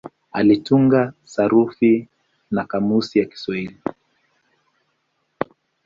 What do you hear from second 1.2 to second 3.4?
sarufi na kamusi ya